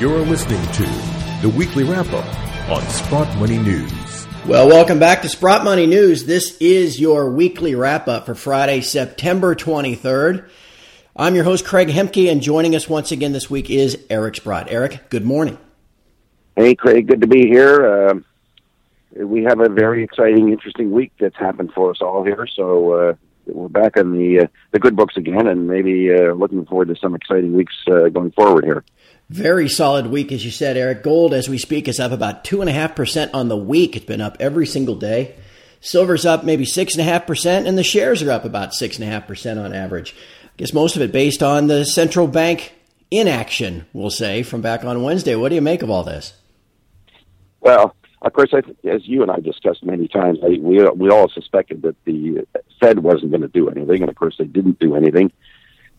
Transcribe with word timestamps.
You're 0.00 0.20
listening 0.20 0.62
to 0.72 0.82
the 1.42 1.52
weekly 1.54 1.84
wrap 1.84 2.10
up 2.14 2.70
on 2.70 2.80
Sprott 2.88 3.36
Money 3.36 3.58
News. 3.58 4.26
Well, 4.46 4.66
welcome 4.66 4.98
back 4.98 5.20
to 5.20 5.28
Sprott 5.28 5.62
Money 5.62 5.86
News. 5.86 6.24
This 6.24 6.56
is 6.56 6.98
your 6.98 7.30
weekly 7.30 7.74
wrap 7.74 8.08
up 8.08 8.24
for 8.24 8.34
Friday, 8.34 8.80
September 8.80 9.54
23rd. 9.54 10.48
I'm 11.14 11.34
your 11.34 11.44
host, 11.44 11.66
Craig 11.66 11.88
Hemke, 11.88 12.32
and 12.32 12.40
joining 12.40 12.74
us 12.74 12.88
once 12.88 13.12
again 13.12 13.32
this 13.32 13.50
week 13.50 13.68
is 13.68 13.98
Eric 14.08 14.36
Sprott. 14.36 14.68
Eric, 14.70 15.10
good 15.10 15.26
morning. 15.26 15.58
Hey, 16.56 16.74
Craig, 16.74 17.06
good 17.06 17.20
to 17.20 17.26
be 17.26 17.46
here. 17.46 17.84
Uh, 17.84 18.14
we 19.22 19.44
have 19.44 19.60
a 19.60 19.68
very 19.68 20.02
exciting, 20.02 20.48
interesting 20.48 20.92
week 20.92 21.12
that's 21.20 21.36
happened 21.36 21.74
for 21.74 21.90
us 21.90 22.00
all 22.00 22.24
here. 22.24 22.46
So 22.46 22.92
uh, 22.92 23.14
we're 23.52 23.68
back 23.68 23.96
in 23.96 24.12
the 24.12 24.40
uh, 24.40 24.46
the 24.72 24.78
good 24.78 24.96
books 24.96 25.16
again, 25.16 25.46
and 25.46 25.66
maybe 25.66 26.12
uh, 26.12 26.32
looking 26.32 26.64
forward 26.66 26.88
to 26.88 26.96
some 26.96 27.14
exciting 27.14 27.52
weeks 27.54 27.74
uh, 27.86 28.08
going 28.08 28.32
forward 28.32 28.64
here. 28.64 28.84
Very 29.28 29.68
solid 29.68 30.08
week, 30.08 30.32
as 30.32 30.44
you 30.44 30.50
said, 30.50 30.76
Eric. 30.76 31.02
Gold, 31.02 31.32
as 31.32 31.48
we 31.48 31.56
speak, 31.58 31.86
is 31.86 32.00
up 32.00 32.12
about 32.12 32.44
two 32.44 32.60
and 32.60 32.68
a 32.68 32.72
half 32.72 32.96
percent 32.96 33.32
on 33.32 33.48
the 33.48 33.56
week. 33.56 33.94
It's 33.94 34.04
been 34.04 34.20
up 34.20 34.36
every 34.40 34.66
single 34.66 34.96
day. 34.96 35.36
Silver's 35.80 36.26
up 36.26 36.44
maybe 36.44 36.64
six 36.64 36.94
and 36.94 37.00
a 37.00 37.04
half 37.04 37.26
percent, 37.26 37.66
and 37.66 37.78
the 37.78 37.84
shares 37.84 38.22
are 38.22 38.30
up 38.30 38.44
about 38.44 38.74
six 38.74 38.98
and 38.98 39.06
a 39.06 39.10
half 39.10 39.26
percent 39.26 39.58
on 39.58 39.72
average. 39.72 40.14
I 40.44 40.48
guess 40.56 40.72
most 40.72 40.96
of 40.96 41.02
it 41.02 41.12
based 41.12 41.42
on 41.42 41.68
the 41.68 41.84
central 41.84 42.26
bank 42.26 42.74
inaction, 43.10 43.86
we'll 43.92 44.10
say, 44.10 44.42
from 44.42 44.60
back 44.60 44.84
on 44.84 45.02
Wednesday. 45.02 45.34
What 45.36 45.48
do 45.48 45.54
you 45.54 45.60
make 45.60 45.82
of 45.82 45.90
all 45.90 46.04
this? 46.04 46.34
Well, 47.60 47.94
of 48.22 48.32
course, 48.32 48.52
I, 48.52 48.58
as 48.88 49.06
you 49.06 49.22
and 49.22 49.30
I 49.30 49.40
discussed 49.40 49.84
many 49.84 50.08
times, 50.08 50.38
I, 50.42 50.58
we 50.60 50.84
we 50.90 51.10
all 51.10 51.28
suspected 51.28 51.82
that 51.82 51.96
the 52.04 52.46
Fed 52.80 52.98
wasn't 52.98 53.30
going 53.30 53.42
to 53.42 53.48
do 53.48 53.68
anything, 53.68 54.02
and 54.02 54.08
of 54.08 54.16
course, 54.16 54.36
they 54.38 54.46
didn't 54.46 54.78
do 54.78 54.96
anything 54.96 55.32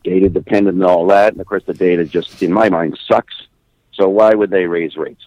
data 0.03 0.30
dependent 0.30 0.76
and 0.76 0.84
all 0.84 1.08
that. 1.08 1.34
And 1.34 1.41
of 1.41 1.48
course, 1.48 1.63
the 1.66 1.73
data 1.73 2.05
just, 2.05 2.41
in 2.41 2.52
my 2.52 2.70
mind, 2.70 2.98
sucks. 3.08 3.35
So 3.94 4.09
why 4.09 4.34
would 4.34 4.49
they 4.49 4.66
raise 4.66 4.95
rates? 4.98 5.23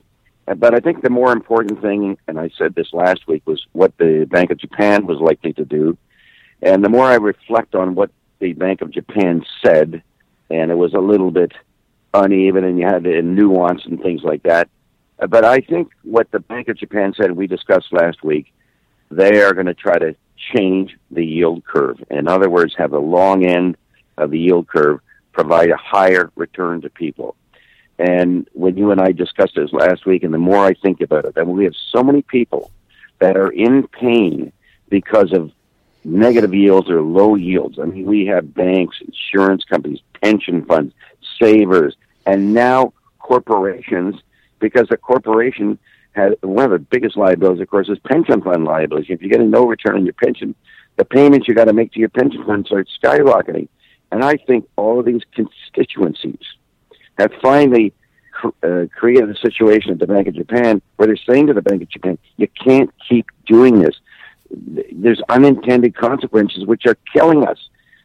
Uh, 0.46 0.54
but 0.54 0.74
I 0.74 0.80
think 0.80 1.02
the 1.02 1.10
more 1.10 1.32
important 1.32 1.80
thing, 1.80 2.18
and 2.26 2.38
I 2.38 2.50
said 2.58 2.74
this 2.74 2.92
last 2.92 3.26
week, 3.26 3.42
was 3.46 3.64
what 3.72 3.96
the 3.98 4.26
Bank 4.30 4.50
of 4.50 4.58
Japan 4.58 5.06
was 5.06 5.18
likely 5.18 5.52
to 5.54 5.64
do. 5.64 5.96
And 6.62 6.84
the 6.84 6.88
more 6.88 7.06
I 7.06 7.16
reflect 7.16 7.74
on 7.74 7.94
what 7.94 8.10
the 8.40 8.52
Bank 8.52 8.80
of 8.80 8.90
Japan 8.90 9.44
said, 9.64 10.02
and 10.50 10.70
it 10.70 10.76
was 10.76 10.94
a 10.94 10.98
little 10.98 11.30
bit 11.30 11.52
uneven 12.12 12.62
and 12.62 12.78
you 12.78 12.86
had 12.86 13.04
a 13.06 13.22
nuance 13.22 13.84
and 13.86 14.00
things 14.00 14.22
like 14.22 14.44
that. 14.44 14.68
Uh, 15.18 15.26
but 15.26 15.44
I 15.44 15.58
think 15.58 15.90
what 16.02 16.30
the 16.30 16.38
Bank 16.40 16.68
of 16.68 16.76
Japan 16.76 17.12
said, 17.16 17.32
we 17.32 17.46
discussed 17.46 17.92
last 17.92 18.22
week, 18.22 18.52
they 19.10 19.42
are 19.42 19.52
going 19.52 19.66
to 19.66 19.74
try 19.74 19.98
to 19.98 20.14
change 20.52 20.96
the 21.10 21.24
yield 21.24 21.64
curve. 21.64 22.02
In 22.10 22.28
other 22.28 22.50
words, 22.50 22.74
have 22.76 22.90
the 22.90 23.00
long 23.00 23.44
end 23.44 23.76
of 24.16 24.30
the 24.30 24.38
yield 24.38 24.68
curve 24.68 25.00
provide 25.32 25.70
a 25.70 25.76
higher 25.76 26.30
return 26.36 26.80
to 26.82 26.90
people. 26.90 27.36
And 27.98 28.48
when 28.52 28.76
you 28.76 28.90
and 28.90 29.00
I 29.00 29.12
discussed 29.12 29.54
this 29.54 29.72
last 29.72 30.06
week, 30.06 30.24
and 30.24 30.34
the 30.34 30.38
more 30.38 30.64
I 30.64 30.74
think 30.74 31.00
about 31.00 31.24
it, 31.24 31.34
that 31.34 31.46
we 31.46 31.64
have 31.64 31.74
so 31.90 32.02
many 32.02 32.22
people 32.22 32.70
that 33.20 33.36
are 33.36 33.50
in 33.50 33.86
pain 33.86 34.52
because 34.88 35.32
of 35.32 35.52
negative 36.04 36.52
yields 36.54 36.90
or 36.90 37.00
low 37.00 37.34
yields. 37.34 37.78
I 37.78 37.84
mean, 37.84 38.04
we 38.04 38.26
have 38.26 38.54
banks, 38.54 39.00
insurance 39.00 39.64
companies, 39.64 40.00
pension 40.20 40.64
funds, 40.64 40.92
savers, 41.40 41.96
and 42.26 42.52
now 42.52 42.92
corporations, 43.18 44.16
because 44.58 44.88
a 44.90 44.96
corporation 44.96 45.78
has 46.14 46.32
one 46.42 46.64
of 46.64 46.70
the 46.70 46.78
biggest 46.78 47.16
liabilities, 47.16 47.60
of 47.62 47.68
course, 47.68 47.88
is 47.88 47.98
pension 48.00 48.40
fund 48.40 48.64
liability. 48.64 49.12
If 49.12 49.20
you're 49.20 49.30
getting 49.30 49.50
no 49.50 49.66
return 49.66 49.96
on 49.96 50.04
your 50.04 50.14
pension, 50.14 50.54
the 50.96 51.04
payments 51.04 51.48
you 51.48 51.54
got 51.54 51.64
to 51.66 51.72
make 51.72 51.92
to 51.92 52.00
your 52.00 52.08
pension 52.08 52.44
fund 52.44 52.66
start 52.66 52.88
skyrocketing. 53.02 53.68
And 54.12 54.24
I 54.24 54.36
think 54.36 54.68
all 54.76 55.00
of 55.00 55.06
these 55.06 55.22
constituencies 55.34 56.44
have 57.18 57.32
finally 57.42 57.92
uh, 58.62 58.86
created 58.96 59.30
a 59.30 59.36
situation 59.38 59.90
at 59.92 59.98
the 59.98 60.06
Bank 60.06 60.28
of 60.28 60.34
Japan 60.34 60.80
where 60.96 61.06
they're 61.06 61.16
saying 61.28 61.48
to 61.48 61.54
the 61.54 61.62
Bank 61.62 61.82
of 61.82 61.88
Japan, 61.88 62.18
you 62.36 62.48
can't 62.48 62.90
keep 63.08 63.26
doing 63.46 63.80
this. 63.80 63.96
There's 64.50 65.20
unintended 65.28 65.96
consequences 65.96 66.64
which 66.64 66.86
are 66.86 66.96
killing 67.12 67.44
us. 67.46 67.58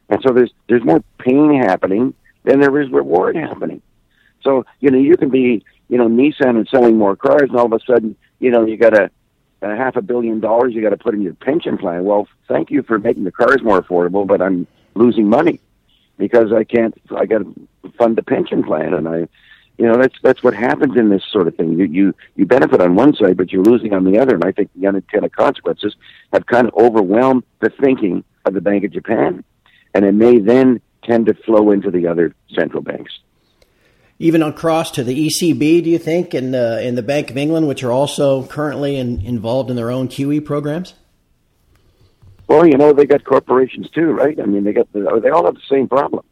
And 0.09 0.19
so 0.25 0.33
there's 0.33 0.51
there's 0.67 0.83
more 0.83 1.03
pain 1.19 1.61
happening 1.61 2.15
than 2.43 2.59
there 2.59 2.81
is 2.81 2.89
reward 2.89 3.35
happening. 3.35 3.81
So, 4.41 4.65
you 4.79 4.89
know, 4.89 4.97
you 4.97 5.17
can 5.17 5.29
be, 5.29 5.63
you 5.89 5.97
know, 5.97 6.07
Nissan 6.07 6.51
and 6.51 6.67
selling 6.69 6.97
more 6.97 7.15
cars 7.15 7.49
and 7.49 7.57
all 7.57 7.65
of 7.65 7.73
a 7.73 7.79
sudden, 7.85 8.15
you 8.39 8.51
know, 8.51 8.65
you 8.65 8.77
got 8.77 8.93
a, 8.93 9.11
a 9.61 9.75
half 9.75 9.95
a 9.95 10.01
billion 10.01 10.39
dollars 10.39 10.73
you 10.73 10.81
got 10.81 10.91
to 10.91 10.97
put 10.97 11.13
in 11.13 11.21
your 11.21 11.33
pension 11.33 11.77
plan. 11.77 12.05
Well, 12.05 12.27
thank 12.47 12.71
you 12.71 12.83
for 12.83 12.97
making 12.99 13.25
the 13.25 13.31
cars 13.31 13.61
more 13.61 13.81
affordable, 13.81 14.25
but 14.25 14.41
I'm 14.41 14.67
losing 14.95 15.27
money 15.27 15.59
because 16.17 16.53
I 16.53 16.63
can't. 16.63 16.95
I 17.15 17.25
got 17.25 17.39
to 17.39 17.69
fund 17.97 18.15
the 18.15 18.23
pension 18.23 18.63
plan, 18.63 18.93
and 18.93 19.07
I, 19.07 19.27
you 19.77 19.87
know, 19.87 19.97
that's 19.97 20.15
that's 20.21 20.43
what 20.43 20.53
happens 20.53 20.95
in 20.95 21.09
this 21.09 21.23
sort 21.31 21.47
of 21.47 21.55
thing. 21.55 21.77
You 21.77 21.85
you 21.85 22.15
you 22.35 22.45
benefit 22.45 22.81
on 22.81 22.95
one 22.95 23.15
side, 23.15 23.37
but 23.37 23.51
you're 23.51 23.63
losing 23.63 23.93
on 23.93 24.03
the 24.03 24.19
other. 24.19 24.35
And 24.35 24.43
I 24.43 24.51
think 24.51 24.69
the 24.75 24.87
unintended 24.87 25.35
consequences 25.35 25.95
have 26.31 26.45
kind 26.45 26.67
of 26.67 26.73
overwhelmed 26.75 27.43
the 27.59 27.69
thinking 27.69 28.23
of 28.45 28.53
the 28.53 28.61
Bank 28.61 28.83
of 28.83 28.91
Japan, 28.91 29.43
and 29.93 30.05
it 30.05 30.13
may 30.13 30.39
then 30.39 30.81
tend 31.03 31.25
to 31.25 31.33
flow 31.33 31.71
into 31.71 31.89
the 31.89 32.05
other 32.07 32.35
central 32.53 32.83
banks. 32.83 33.19
Even 34.21 34.43
across 34.43 34.91
to 34.91 35.03
the 35.03 35.27
ECB, 35.27 35.83
do 35.83 35.89
you 35.89 35.97
think, 35.97 36.33
and 36.33 36.53
the 36.53 36.85
in 36.85 36.95
the 36.95 37.01
Bank 37.01 37.31
of 37.31 37.37
England, 37.37 37.69
which 37.69 37.83
are 37.83 37.91
also 37.91 38.43
currently 38.43 38.97
in, 38.97 39.25
involved 39.25 39.69
in 39.69 39.77
their 39.77 39.89
own 39.89 40.09
QE 40.09 40.43
programs? 40.43 40.93
Well, 42.47 42.67
you 42.67 42.77
know, 42.77 42.91
they 42.91 43.05
got 43.05 43.23
corporations 43.23 43.89
too, 43.91 44.11
right? 44.11 44.37
I 44.39 44.45
mean, 44.45 44.63
they 44.63 44.73
got 44.73 44.91
the, 44.91 45.19
they 45.23 45.29
all 45.29 45.45
have 45.45 45.55
the 45.55 45.61
same 45.69 45.87
problem. 45.87 46.25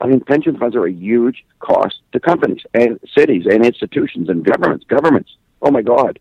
I 0.00 0.06
mean, 0.06 0.20
pension 0.20 0.58
funds 0.58 0.76
are 0.76 0.84
a 0.84 0.92
huge 0.92 1.44
cost 1.60 2.00
to 2.12 2.20
companies 2.20 2.62
and 2.74 3.00
cities 3.16 3.46
and 3.46 3.64
institutions 3.64 4.28
and 4.28 4.44
governments. 4.44 4.84
Governments. 4.86 5.36
Oh 5.62 5.70
my 5.70 5.82
God, 5.82 6.18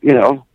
you 0.00 0.12
know. 0.12 0.46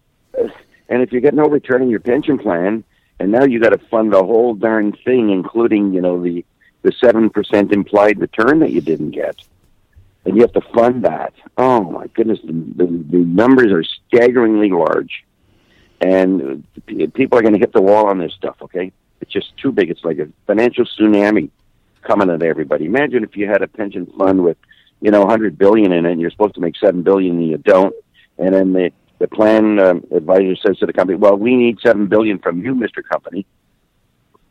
And 0.89 1.01
if 1.01 1.11
you 1.11 1.19
get 1.19 1.33
no 1.33 1.49
return 1.49 1.81
on 1.81 1.89
your 1.89 1.99
pension 1.99 2.37
plan, 2.37 2.83
and 3.19 3.31
now 3.31 3.43
you 3.43 3.59
got 3.59 3.71
to 3.71 3.79
fund 3.89 4.13
the 4.13 4.23
whole 4.23 4.53
darn 4.53 4.93
thing, 4.93 5.29
including 5.29 5.93
you 5.93 6.01
know 6.01 6.21
the 6.21 6.45
the 6.83 6.93
seven 6.93 7.29
percent 7.29 7.73
implied 7.73 8.19
return 8.19 8.59
that 8.59 8.71
you 8.71 8.79
didn't 8.79 9.11
get, 9.11 9.35
and 10.27 10.35
you 10.35 10.41
have 10.41 10.53
to 10.53 10.61
fund 10.73 11.05
that. 11.05 11.33
Oh 11.57 11.81
my 11.81 12.07
goodness, 12.07 12.39
the, 12.43 12.51
the, 12.51 12.85
the 12.85 13.17
numbers 13.17 13.71
are 13.71 13.83
staggeringly 14.07 14.69
large 14.69 15.23
and 16.01 16.63
people 16.85 17.39
are 17.39 17.41
going 17.41 17.53
to 17.53 17.59
hit 17.59 17.73
the 17.73 17.81
wall 17.81 18.07
on 18.07 18.19
this 18.19 18.33
stuff. 18.33 18.57
Okay, 18.61 18.91
it's 19.21 19.31
just 19.31 19.55
too 19.57 19.71
big. 19.71 19.89
It's 19.89 20.03
like 20.03 20.19
a 20.19 20.27
financial 20.45 20.85
tsunami 20.85 21.49
coming 22.03 22.29
at 22.29 22.43
everybody. 22.43 22.85
Imagine 22.85 23.23
if 23.23 23.35
you 23.35 23.47
had 23.47 23.61
a 23.61 23.67
pension 23.67 24.05
fund 24.17 24.43
with, 24.43 24.57
you 25.01 25.11
know, 25.11 25.21
100 25.21 25.57
billion 25.57 25.91
in 25.91 26.05
it, 26.05 26.11
and 26.11 26.21
you're 26.21 26.31
supposed 26.31 26.55
to 26.55 26.61
make 26.61 26.75
seven 26.77 27.03
billion, 27.03 27.37
and 27.37 27.49
you 27.49 27.57
don't, 27.57 27.95
and 28.37 28.53
then 28.53 28.73
the 28.73 28.91
the 29.19 29.27
plan 29.27 29.79
um, 29.79 30.05
advisor 30.11 30.55
says 30.55 30.77
to 30.77 30.85
the 30.85 30.93
company, 30.93 31.17
"Well, 31.17 31.37
we 31.37 31.55
need 31.55 31.79
seven 31.79 32.05
billion 32.05 32.37
from 32.37 32.63
you, 32.63 32.75
Mister 32.75 33.01
Company, 33.01 33.47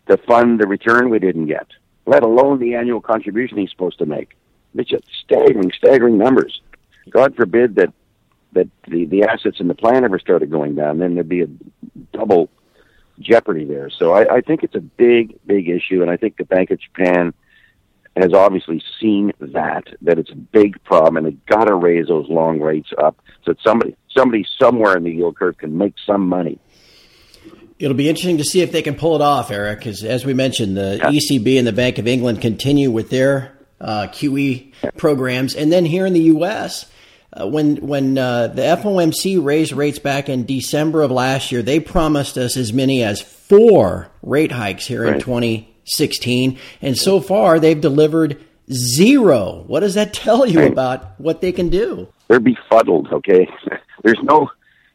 to 0.08 0.16
fund 0.16 0.58
the 0.58 0.66
return 0.66 1.08
we 1.08 1.20
didn't 1.20 1.46
get, 1.46 1.68
let 2.04 2.24
alone 2.24 2.58
the 2.58 2.74
annual 2.74 3.00
contribution 3.00 3.58
he's 3.58 3.70
supposed 3.70 3.98
to 3.98 4.06
make." 4.06 4.36
It's 4.78 4.90
just 4.90 5.04
staggering, 5.24 5.72
staggering 5.76 6.18
numbers. 6.18 6.60
God 7.10 7.36
forbid 7.36 7.76
that 7.76 7.92
that 8.52 8.68
the, 8.88 9.04
the 9.04 9.24
assets 9.24 9.60
in 9.60 9.68
the 9.68 9.74
plan 9.74 10.04
ever 10.04 10.18
started 10.18 10.50
going 10.50 10.74
down, 10.74 10.98
then 10.98 11.14
there'd 11.14 11.28
be 11.28 11.42
a 11.42 11.48
double 12.12 12.48
jeopardy 13.20 13.64
there. 13.64 13.90
So 13.90 14.12
I, 14.12 14.36
I 14.36 14.40
think 14.40 14.62
it's 14.62 14.74
a 14.74 14.80
big, 14.80 15.38
big 15.46 15.68
issue, 15.68 16.02
and 16.02 16.10
I 16.10 16.16
think 16.16 16.36
the 16.36 16.44
Bank 16.44 16.70
of 16.70 16.80
Japan 16.80 17.34
has 18.16 18.32
obviously 18.32 18.82
seen 18.98 19.32
that 19.40 19.84
that 20.02 20.18
it's 20.18 20.30
a 20.30 20.36
big 20.36 20.82
problem, 20.84 21.18
and 21.18 21.26
they've 21.26 21.46
got 21.46 21.64
to 21.64 21.74
raise 21.74 22.06
those 22.08 22.28
long 22.28 22.60
rates 22.60 22.88
up 22.98 23.20
so 23.44 23.52
that 23.52 23.58
somebody 23.62 23.94
somebody 24.08 24.46
somewhere 24.58 24.96
in 24.96 25.04
the 25.04 25.12
yield 25.12 25.36
curve 25.36 25.58
can 25.58 25.76
make 25.76 25.94
some 26.06 26.26
money. 26.26 26.58
It'll 27.78 27.96
be 27.96 28.08
interesting 28.08 28.38
to 28.38 28.44
see 28.44 28.62
if 28.62 28.72
they 28.72 28.80
can 28.80 28.94
pull 28.94 29.16
it 29.16 29.20
off, 29.20 29.50
Eric, 29.50 29.80
because 29.80 30.02
as 30.02 30.24
we 30.24 30.32
mentioned, 30.32 30.78
the 30.78 30.96
yeah. 30.96 31.10
ECB 31.10 31.58
and 31.58 31.66
the 31.66 31.74
Bank 31.74 31.98
of 31.98 32.06
England 32.06 32.40
continue 32.40 32.90
with 32.90 33.10
their 33.10 33.55
uh, 33.80 34.08
QE 34.08 34.72
programs, 34.96 35.54
and 35.54 35.72
then 35.72 35.84
here 35.84 36.06
in 36.06 36.12
the 36.12 36.22
U.S 36.22 36.86
uh, 37.38 37.46
when 37.46 37.76
when 37.76 38.16
uh, 38.16 38.48
the 38.48 38.62
FOMC 38.62 39.42
raised 39.42 39.72
rates 39.72 39.98
back 39.98 40.28
in 40.28 40.46
December 40.46 41.02
of 41.02 41.10
last 41.10 41.52
year, 41.52 41.62
they 41.62 41.80
promised 41.80 42.38
us 42.38 42.56
as 42.56 42.72
many 42.72 43.02
as 43.02 43.20
four 43.20 44.08
rate 44.22 44.52
hikes 44.52 44.86
here 44.86 45.04
right. 45.04 45.14
in 45.14 45.20
2016, 45.20 46.58
and 46.80 46.96
so 46.96 47.20
far 47.20 47.58
they've 47.58 47.80
delivered 47.80 48.42
zero. 48.72 49.64
What 49.66 49.80
does 49.80 49.94
that 49.94 50.14
tell 50.14 50.46
you 50.46 50.60
right. 50.60 50.72
about 50.72 51.20
what 51.20 51.40
they 51.40 51.52
can 51.52 51.68
do? 51.68 52.08
They're 52.28 52.40
befuddled. 52.40 53.08
Okay, 53.12 53.48
there's 54.02 54.20
no 54.22 54.48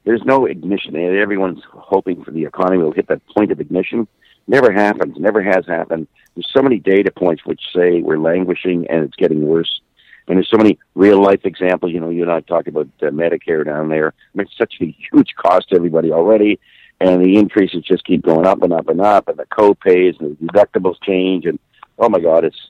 there's 0.03 0.23
no 0.25 0.45
ignition. 0.45 0.95
Everyone's 0.95 1.61
hoping 1.71 2.23
for 2.23 2.31
the 2.31 2.45
economy 2.45 2.83
will 2.83 2.91
hit 2.91 3.07
that 3.09 3.21
point 3.35 3.51
of 3.51 3.59
ignition. 3.59 4.07
Never 4.47 4.71
happens. 4.71 5.17
Never 5.17 5.41
has 5.41 5.65
happened. 5.65 6.07
There's 6.35 6.49
so 6.51 6.61
many 6.61 6.79
data 6.79 7.11
points 7.11 7.45
which 7.45 7.61
say 7.73 8.01
we're 8.01 8.17
languishing 8.17 8.87
and 8.89 9.03
it's 9.03 9.15
getting 9.15 9.45
worse. 9.45 9.81
And 10.27 10.37
there's 10.37 10.49
so 10.49 10.57
many 10.57 10.77
real 10.95 11.21
life 11.21 11.41
examples. 11.43 11.91
You 11.91 11.99
know, 11.99 12.09
you 12.09 12.23
and 12.23 12.31
I 12.31 12.41
talked 12.41 12.67
about 12.67 12.87
uh, 13.01 13.07
Medicare 13.07 13.65
down 13.65 13.89
there. 13.89 14.13
I 14.13 14.37
mean, 14.37 14.47
it's 14.47 14.57
such 14.57 14.75
a 14.81 14.95
huge 15.11 15.35
cost 15.35 15.69
to 15.69 15.75
everybody 15.75 16.11
already, 16.11 16.59
and 16.99 17.21
the 17.21 17.37
increases 17.37 17.83
just 17.83 18.05
keep 18.05 18.21
going 18.21 18.45
up 18.45 18.61
and 18.61 18.71
up 18.71 18.87
and 18.87 19.01
up, 19.01 19.27
and 19.27 19.37
the 19.37 19.45
co-pays 19.47 20.15
and 20.19 20.37
the 20.37 20.45
deductibles 20.45 21.01
change, 21.03 21.45
and 21.45 21.59
oh 21.97 22.07
my 22.07 22.19
God, 22.19 22.45
it's 22.45 22.69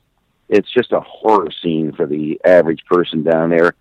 it's 0.49 0.71
just 0.71 0.91
a 0.91 1.01
horror 1.01 1.49
scene 1.61 1.91
for 1.91 2.05
the 2.05 2.39
average 2.45 2.83
person 2.85 3.23
down 3.23 3.49
there 3.49 3.75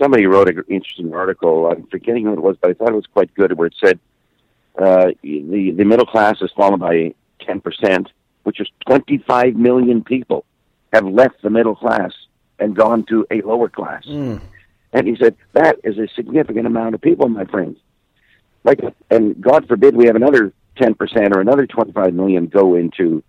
somebody 0.00 0.26
wrote 0.26 0.48
an 0.48 0.62
interesting 0.68 1.14
article. 1.14 1.66
I'm 1.66 1.86
forgetting 1.86 2.24
who 2.24 2.32
it 2.32 2.42
was, 2.42 2.56
but 2.60 2.70
I 2.70 2.74
thought 2.74 2.90
it 2.90 2.94
was 2.94 3.06
quite 3.06 3.34
good, 3.34 3.56
where 3.56 3.66
it 3.66 3.74
said 3.82 3.98
uh, 4.78 5.10
the 5.22 5.72
the 5.72 5.84
middle 5.84 6.06
class 6.06 6.40
has 6.40 6.50
fallen 6.56 6.78
by 6.78 7.14
ten 7.40 7.60
percent, 7.60 8.10
which 8.44 8.60
is 8.60 8.68
25 8.86 9.56
million 9.56 10.02
people 10.04 10.44
have 10.92 11.04
left 11.04 11.42
the 11.42 11.50
middle 11.50 11.74
class 11.74 12.12
and 12.58 12.74
gone 12.74 13.04
to 13.04 13.26
a 13.30 13.40
lower 13.42 13.68
class. 13.68 14.04
Mm. 14.06 14.40
And 14.92 15.06
he 15.06 15.16
said 15.16 15.36
that 15.52 15.76
is 15.84 15.98
a 15.98 16.08
significant 16.14 16.66
amount 16.66 16.94
of 16.94 17.00
people, 17.00 17.28
my 17.28 17.44
friends. 17.44 17.78
Like, 18.64 18.80
and 19.10 19.40
God 19.40 19.68
forbid 19.68 19.94
we 19.94 20.06
have 20.06 20.16
another 20.16 20.52
10 20.76 20.94
percent 20.94 21.34
or 21.36 21.40
another 21.40 21.66
25 21.66 22.14
million 22.14 22.46
go 22.46 22.74
into 22.74 23.22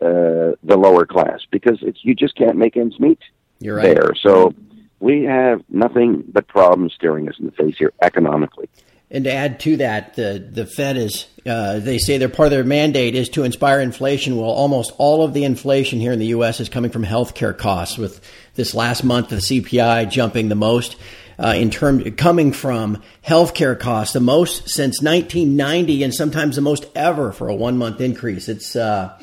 uh, 0.00 0.52
the 0.62 0.76
lower 0.76 1.06
class 1.06 1.40
because 1.50 1.78
it's 1.82 1.98
you 2.02 2.14
just 2.14 2.36
can't 2.36 2.56
make 2.56 2.76
ends 2.76 2.98
meet 3.00 3.18
You're 3.60 3.76
right. 3.76 3.94
there. 3.94 4.14
So 4.14 4.54
we 5.00 5.24
have 5.24 5.62
nothing 5.68 6.24
but 6.28 6.46
problems 6.48 6.92
staring 6.94 7.28
us 7.28 7.36
in 7.38 7.46
the 7.46 7.52
face 7.52 7.76
here 7.78 7.92
economically. 8.02 8.68
And 9.10 9.24
to 9.24 9.32
add 9.32 9.60
to 9.60 9.76
that, 9.76 10.14
the 10.14 10.44
the 10.50 10.66
Fed 10.66 10.96
is 10.96 11.26
uh, 11.46 11.78
they 11.78 11.98
say 11.98 12.18
their 12.18 12.28
part 12.28 12.46
of 12.46 12.50
their 12.50 12.64
mandate 12.64 13.14
is 13.14 13.28
to 13.30 13.44
inspire 13.44 13.80
inflation. 13.80 14.36
Well, 14.36 14.50
almost 14.50 14.92
all 14.98 15.24
of 15.24 15.32
the 15.32 15.44
inflation 15.44 16.00
here 16.00 16.12
in 16.12 16.18
the 16.18 16.26
U.S. 16.26 16.58
is 16.58 16.68
coming 16.68 16.90
from 16.90 17.04
healthcare 17.04 17.56
costs. 17.56 17.96
With 17.96 18.20
this 18.54 18.74
last 18.74 19.04
month, 19.04 19.28
the 19.28 19.36
CPI 19.36 20.10
jumping 20.10 20.48
the 20.48 20.56
most 20.56 20.96
uh, 21.38 21.54
in 21.56 21.70
terms 21.70 22.04
coming 22.16 22.52
from 22.52 23.02
healthcare 23.24 23.78
costs, 23.78 24.12
the 24.12 24.20
most 24.20 24.68
since 24.68 25.00
1990, 25.00 26.02
and 26.02 26.12
sometimes 26.12 26.56
the 26.56 26.62
most 26.62 26.86
ever 26.96 27.30
for 27.30 27.48
a 27.48 27.54
one 27.54 27.78
month 27.78 28.00
increase. 28.00 28.48
It's 28.48 28.74
uh, 28.74 29.16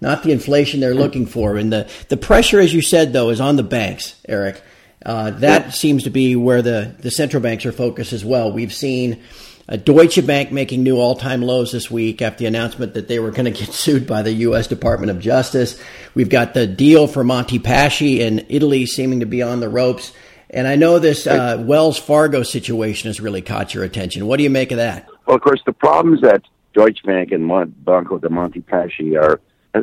not 0.00 0.22
the 0.22 0.32
inflation 0.32 0.80
they're 0.80 0.94
looking 0.94 1.26
for, 1.26 1.56
and 1.56 1.70
the 1.70 1.90
the 2.08 2.16
pressure, 2.16 2.58
as 2.58 2.72
you 2.72 2.80
said, 2.80 3.12
though, 3.12 3.28
is 3.28 3.40
on 3.40 3.56
the 3.56 3.62
banks, 3.62 4.18
Eric. 4.26 4.62
Uh, 5.04 5.30
that 5.30 5.74
seems 5.74 6.04
to 6.04 6.10
be 6.10 6.36
where 6.36 6.62
the, 6.62 6.94
the 7.00 7.10
central 7.10 7.42
banks 7.42 7.66
are 7.66 7.72
focused 7.72 8.12
as 8.12 8.24
well. 8.24 8.50
We've 8.50 8.72
seen 8.72 9.22
uh, 9.68 9.76
Deutsche 9.76 10.24
Bank 10.26 10.52
making 10.52 10.82
new 10.82 10.96
all 10.98 11.16
time 11.16 11.42
lows 11.42 11.72
this 11.72 11.90
week 11.90 12.22
after 12.22 12.38
the 12.38 12.46
announcement 12.46 12.94
that 12.94 13.08
they 13.08 13.18
were 13.18 13.30
going 13.30 13.44
to 13.44 13.50
get 13.50 13.68
sued 13.72 14.06
by 14.06 14.22
the 14.22 14.32
U.S. 14.32 14.66
Department 14.66 15.10
of 15.10 15.20
Justice. 15.20 15.80
We've 16.14 16.28
got 16.28 16.54
the 16.54 16.66
deal 16.66 17.06
for 17.06 17.24
Monte 17.24 17.58
Paschi 17.58 18.18
in 18.18 18.46
Italy 18.48 18.86
seeming 18.86 19.20
to 19.20 19.26
be 19.26 19.42
on 19.42 19.60
the 19.60 19.68
ropes. 19.68 20.12
And 20.50 20.66
I 20.68 20.76
know 20.76 20.98
this 20.98 21.26
uh, 21.26 21.62
Wells 21.66 21.98
Fargo 21.98 22.42
situation 22.42 23.08
has 23.08 23.20
really 23.20 23.42
caught 23.42 23.74
your 23.74 23.84
attention. 23.84 24.26
What 24.26 24.36
do 24.36 24.44
you 24.44 24.50
make 24.50 24.70
of 24.70 24.76
that? 24.78 25.08
Well, 25.26 25.36
of 25.36 25.42
course, 25.42 25.60
the 25.66 25.72
problems 25.72 26.20
that 26.20 26.42
Deutsche 26.72 27.02
Bank 27.04 27.32
and 27.32 27.48
Banco 27.84 28.18
de 28.18 28.30
Monte 28.30 28.60
Paschi 28.60 29.20
are 29.20 29.40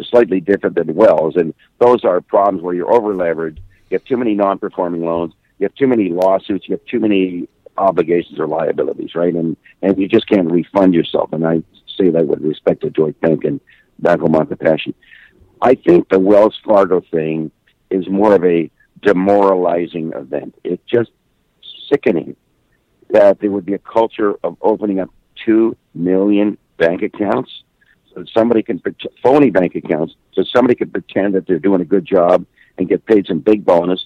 slightly 0.10 0.40
different 0.40 0.76
than 0.76 0.96
Wells, 0.96 1.36
and 1.36 1.54
those 1.80 2.04
are 2.06 2.22
problems 2.22 2.64
where 2.64 2.74
you're 2.74 2.92
over 2.92 3.14
leveraged 3.14 3.60
you 3.94 4.00
have 4.00 4.06
too 4.06 4.18
many 4.18 4.34
non-performing 4.34 5.06
loans. 5.06 5.34
You 5.60 5.66
have 5.66 5.76
too 5.76 5.86
many 5.86 6.10
lawsuits. 6.10 6.68
You 6.68 6.74
have 6.74 6.86
too 6.86 7.00
many 7.00 7.48
obligations 7.78 8.40
or 8.40 8.48
liabilities, 8.48 9.14
right? 9.14 9.34
And 9.34 9.56
and 9.84 9.98
you 10.00 10.08
just 10.08 10.28
can't 10.28 10.52
refund 10.52 10.96
yourself. 10.96 11.32
And 11.32 11.46
I 11.46 11.62
say 11.96 12.10
that 12.10 12.28
with 12.28 12.42
respect 12.42 12.82
to 12.82 12.90
Deutsche 12.90 13.20
Bank 13.22 13.44
and 13.44 13.62
Banco 14.00 14.26
Montepaschi. 14.28 14.96
I 15.62 15.76
think 15.76 16.10
the 16.10 16.20
Wells 16.20 16.60
Fargo 16.66 17.02
thing 17.02 17.52
is 17.92 18.10
more 18.10 18.34
of 18.34 18.44
a 18.44 18.72
demoralizing 19.04 20.12
event. 20.14 20.56
It's 20.64 20.84
just 20.92 21.12
sickening 21.88 22.36
that 23.12 23.40
there 23.40 23.52
would 23.52 23.66
be 23.66 23.76
a 23.76 23.80
culture 23.80 24.34
of 24.44 24.58
opening 24.62 25.00
up 25.00 25.12
two 25.46 25.78
million 25.94 26.58
bank 26.78 27.04
accounts 27.04 27.52
so 28.12 28.26
somebody 28.34 28.64
can 28.64 28.82
phony 29.22 29.52
bank 29.52 29.76
accounts 29.76 30.16
so 30.34 30.44
somebody 30.44 30.74
can 30.74 30.90
pretend 30.90 31.36
that 31.36 31.46
they're 31.46 31.60
doing 31.60 31.82
a 31.82 31.86
good 31.86 32.06
job 32.06 32.44
and 32.78 32.88
get 32.88 33.06
paid 33.06 33.28
some 33.28 33.40
big 33.40 33.66
bonus. 33.66 34.06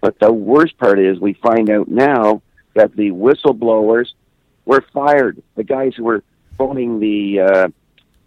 But 0.00 0.18
the 0.18 0.32
worst 0.32 0.78
part 0.78 0.98
is 0.98 1.18
we 1.18 1.34
find 1.34 1.70
out 1.70 1.88
now 1.88 2.42
that 2.74 2.94
the 2.96 3.10
whistleblowers 3.10 4.12
were 4.64 4.84
fired. 4.92 5.42
The 5.56 5.64
guys 5.64 5.94
who 5.96 6.04
were 6.04 6.22
phoning 6.56 7.00
the 7.00 7.40
uh, 7.40 7.68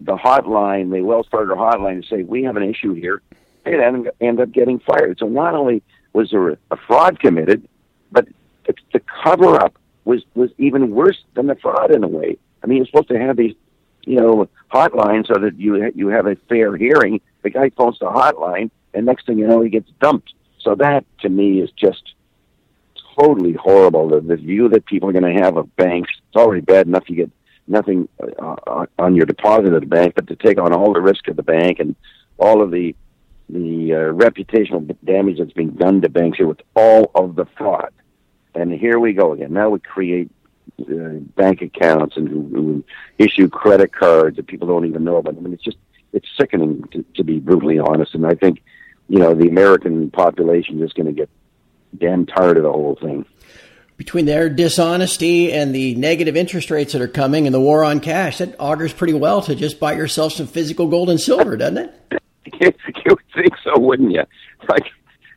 the 0.02 0.18
hotline, 0.18 0.92
the 0.92 1.02
Wells 1.02 1.28
Fargo 1.30 1.56
hotline, 1.56 2.02
to 2.02 2.08
say 2.08 2.24
we 2.24 2.44
have 2.44 2.58
an 2.58 2.64
issue 2.64 2.94
here, 2.94 3.22
they 3.64 3.82
end 4.22 4.40
up 4.40 4.52
getting 4.52 4.80
fired. 4.80 5.20
So 5.20 5.28
not 5.28 5.54
only 5.54 5.84
was 6.14 6.32
there 6.32 6.58
a 6.72 6.78
fraud 6.88 7.20
committed, 7.20 7.68
but 8.12 8.28
the, 8.66 8.74
the 8.94 9.02
cover 9.24 9.62
up 9.62 9.78
was 10.04 10.24
was 10.34 10.50
even 10.58 10.92
worse 10.92 11.24
than 11.36 11.48
the 11.48 11.56
fraud 11.56 11.92
in 11.92 12.04
a 12.04 12.08
way. 12.08 12.38
I 12.64 12.68
mean, 12.68 12.78
you're 12.78 12.86
supposed 12.88 13.10
to 13.10 13.20
have 13.20 13.38
these, 13.38 13.56
you 14.04 14.18
know, 14.18 14.50
hotlines 14.72 15.28
so 15.28 15.40
that 15.40 15.58
you 15.58 15.92
you 15.96 16.08
have 16.10 16.26
a 16.26 16.36
fair 16.50 16.76
hearing. 16.76 17.22
The 17.44 17.50
guy 17.50 17.70
phones 17.70 18.00
the 18.00 18.06
hotline 18.06 18.72
and 18.94 19.06
next 19.06 19.26
thing 19.26 19.38
you 19.38 19.48
know, 19.48 19.62
he 19.62 19.70
gets 19.70 19.90
dumped. 20.02 20.34
So 20.60 20.76
that 20.76 21.06
to 21.22 21.30
me 21.30 21.60
is 21.60 21.72
just 21.72 22.14
totally 23.18 23.54
horrible. 23.54 24.10
The, 24.10 24.22
the 24.22 24.36
view 24.36 24.70
that 24.70 24.86
people 24.86 25.10
are 25.10 25.14
going 25.14 25.36
to 25.36 25.42
have 25.42 25.58
of 25.58 25.76
banks, 25.76 26.12
it's 26.28 26.36
already 26.36 26.62
bad 26.62 26.88
enough 26.88 27.10
you 27.10 27.16
get 27.16 27.32
nothing 27.68 28.08
uh, 28.40 28.86
on 29.00 29.16
your 29.16 29.26
deposit 29.26 29.74
at 29.74 29.82
the 29.82 29.88
bank, 29.88 30.14
but 30.16 30.28
to 30.28 30.36
take 30.36 30.60
on 30.60 30.74
all 30.74 30.94
the 30.94 31.02
risk 31.02 31.28
of 31.28 31.36
the 31.36 31.44
bank 31.44 31.80
and 31.80 31.96
all 32.38 32.62
of 32.62 32.72
the 32.72 32.96
the 33.50 33.94
uh, 33.94 34.14
reputational 34.14 34.96
damage 35.04 35.38
that's 35.38 35.52
being 35.52 35.72
done 35.72 36.00
to 36.02 36.08
banks 36.08 36.38
here 36.38 36.48
with 36.48 36.62
all 36.74 37.12
of 37.14 37.36
the 37.36 37.46
fraud. 37.58 37.92
And 38.56 38.72
here 38.72 38.98
we 38.98 39.12
go 39.12 39.34
again. 39.34 39.52
Now 39.52 39.70
we 39.70 39.80
create 39.80 40.32
uh, 40.82 41.20
bank 41.36 41.62
accounts 41.62 42.18
and 42.18 42.28
who, 42.28 42.42
who 42.54 42.84
issue 43.18 43.48
credit 43.48 43.94
cards 43.94 44.38
that 44.38 44.48
people 44.48 44.68
don't 44.68 44.86
even 44.86 45.04
know 45.04 45.18
about. 45.18 45.38
I 45.38 45.40
mean, 45.40 45.54
it's 45.54 45.64
just 45.64 45.78
it's 46.14 46.28
sickening 46.38 46.84
to, 46.92 47.06
to 47.16 47.24
be 47.24 47.40
brutally 47.40 47.80
honest. 47.80 48.16
And 48.16 48.26
I 48.26 48.36
think 48.36 48.62
you 49.12 49.20
know, 49.20 49.34
the 49.34 49.50
American 49.50 50.10
population 50.10 50.82
is 50.82 50.94
going 50.94 51.08
to 51.08 51.12
get 51.12 51.30
damn 51.98 52.26
tired 52.26 52.56
of 52.56 52.64
the 52.64 52.72
whole 52.72 52.96
thing. 52.96 53.26
Between 53.98 54.26
their 54.26 54.50
dishonesty 54.50 55.52
and 55.52 55.76
the 55.76 55.96
negative 55.96 56.38
interest 56.38 56.72
rates 56.72 56.94
that 56.94 57.02
are 57.02 57.10
coming 57.10 57.46
and 57.46 57.54
the 57.54 57.60
war 57.60 57.84
on 57.84 58.00
cash, 58.00 58.38
that 58.38 58.56
augurs 58.58 58.94
pretty 58.94 59.14
well 59.14 59.42
to 59.42 59.54
just 59.54 59.82
buy 59.82 59.94
yourself 59.94 60.32
some 60.32 60.48
physical 60.48 60.88
gold 60.88 61.10
and 61.10 61.20
silver, 61.20 61.58
doesn't 61.58 61.78
it? 61.78 62.22
you 62.62 62.72
would 63.10 63.20
think 63.36 63.54
so, 63.66 63.78
wouldn't 63.78 64.14
you? 64.14 64.24
Like, 64.70 64.86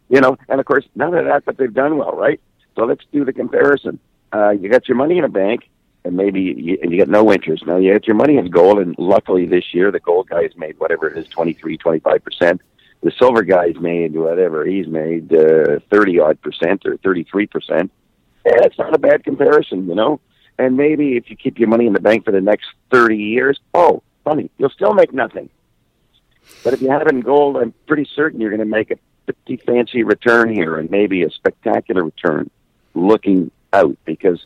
you 0.08 0.20
know, 0.20 0.36
and 0.48 0.60
of 0.60 0.66
course, 0.66 0.84
none 0.94 1.12
of 1.12 1.24
that, 1.24 1.44
but 1.44 1.56
they've 1.58 1.74
done 1.74 1.98
well, 1.98 2.12
right? 2.12 2.40
So 2.76 2.84
let's 2.84 3.04
do 3.12 3.24
the 3.24 3.32
comparison. 3.32 3.98
Uh, 4.34 4.50
you 4.50 4.68
got 4.68 4.88
your 4.88 4.96
money 4.96 5.18
in 5.18 5.24
a 5.24 5.28
bank, 5.28 5.68
and 6.04 6.16
maybe 6.16 6.40
you, 6.40 6.78
and 6.82 6.90
you 6.90 6.96
get 6.96 7.08
no 7.08 7.32
interest. 7.32 7.66
Now 7.66 7.76
you 7.76 7.92
get 7.92 8.06
your 8.06 8.16
money 8.16 8.36
in 8.36 8.50
gold, 8.50 8.78
and 8.78 8.94
luckily 8.98 9.46
this 9.46 9.72
year 9.72 9.90
the 9.90 10.00
gold 10.00 10.28
guys 10.28 10.50
made 10.56 10.78
whatever 10.78 11.08
it 11.08 11.16
is, 11.16 11.28
twenty 11.28 11.52
three, 11.52 11.76
twenty 11.76 12.00
five 12.00 12.24
percent 12.24 12.60
the 13.04 13.12
silver 13.18 13.42
guy's 13.42 13.76
made 13.76 14.16
whatever 14.16 14.64
he's 14.64 14.88
made 14.88 15.32
uh, 15.32 15.78
thirty 15.90 16.18
odd 16.18 16.40
percent 16.40 16.84
or 16.86 16.96
thirty 16.96 17.22
three 17.22 17.46
percent. 17.46 17.92
It's 18.46 18.78
not 18.78 18.94
a 18.94 18.98
bad 18.98 19.24
comparison, 19.24 19.86
you 19.86 19.94
know. 19.94 20.20
And 20.58 20.76
maybe 20.76 21.16
if 21.16 21.28
you 21.28 21.36
keep 21.36 21.58
your 21.58 21.68
money 21.68 21.86
in 21.86 21.92
the 21.92 22.00
bank 22.00 22.24
for 22.24 22.30
the 22.32 22.40
next 22.40 22.66
thirty 22.90 23.18
years, 23.18 23.60
oh, 23.74 24.02
funny, 24.24 24.50
you'll 24.56 24.70
still 24.70 24.94
make 24.94 25.12
nothing. 25.12 25.50
But 26.62 26.72
if 26.72 26.80
you 26.80 26.90
have 26.90 27.02
it 27.02 27.08
in 27.08 27.20
gold, 27.20 27.58
I'm 27.58 27.74
pretty 27.86 28.08
certain 28.16 28.40
you're 28.40 28.50
going 28.50 28.60
to 28.60 28.64
make 28.64 28.90
a 28.90 28.96
pretty 29.26 29.62
fancy 29.64 30.02
return 30.02 30.52
here, 30.54 30.78
and 30.78 30.90
maybe 30.90 31.22
a 31.24 31.30
spectacular 31.30 32.04
return. 32.04 32.50
Looking 32.94 33.50
out, 33.74 33.96
because 34.04 34.44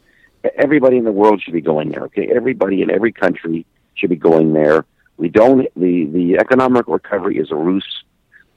everybody 0.57 0.97
in 0.97 1.05
the 1.05 1.13
world 1.13 1.43
should 1.43 1.55
be 1.55 1.61
going 1.61 1.91
there. 1.91 2.05
Okay, 2.05 2.31
everybody 2.35 2.83
in 2.83 2.91
every 2.91 3.13
country 3.13 3.67
should 3.95 4.11
be 4.11 4.17
going 4.17 4.53
there. 4.53 4.85
We 5.17 5.29
don't. 5.29 5.67
The 5.77 6.07
the 6.07 6.39
economic 6.39 6.87
recovery 6.89 7.39
is 7.39 7.51
a 7.51 7.57
ruse 7.57 8.05